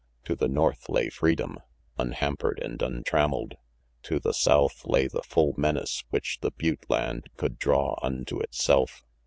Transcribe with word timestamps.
To 0.25 0.35
the 0.35 0.47
north 0.47 0.89
lay 0.89 1.09
freedom, 1.11 1.59
unhampered 1.95 2.57
and 2.59 2.81
untramelled. 2.81 3.53
To 4.01 4.17
the 4.19 4.33
south 4.33 4.83
lay 4.83 5.07
the 5.07 5.21
full 5.21 5.53
menace 5.57 6.05
which 6.09 6.39
the 6.41 6.49
butte 6.49 6.89
land 6.89 7.29
could 7.37 7.59
draw 7.59 7.99
unto 8.01 8.39
itself. 8.41 9.05